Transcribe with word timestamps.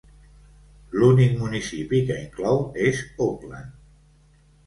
L'únic 1.01 1.35
municipi 1.41 1.99
que 2.09 2.17
inclou 2.23 2.65
és 2.87 3.05
Auckland. 3.27 3.71